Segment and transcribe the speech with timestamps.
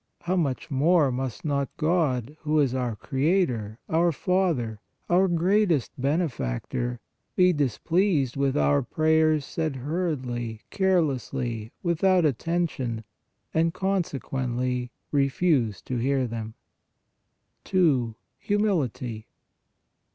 [0.21, 4.79] How much more must not God, who is our Creator, our Father,
[5.11, 6.99] our greatest Benefactor,
[7.35, 13.03] be displeased with our prayers said hurriedly, carelessly, without attention,
[13.53, 16.55] and consequently, refuse to hear them!
[17.65, 18.15] 2.
[18.39, 19.27] HUMILITY.